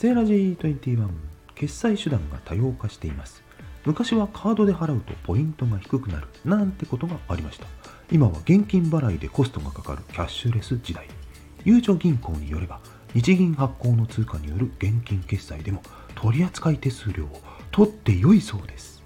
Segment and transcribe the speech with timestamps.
[0.00, 1.08] セーラジー21
[1.56, 3.42] 決済手段が多様化しています。
[3.84, 7.66] 昔はカードで払うとポイントが低くなるなんてことがありました。
[8.12, 11.08] 今は現金払いでコストがかかるキャッシュレス時代。
[11.64, 12.78] ゆうちょ銀行によれば
[13.12, 15.82] 日銀発行の通貨による現金決済でも
[16.14, 17.40] 取扱手数料を
[17.72, 18.97] 取って良いそうです。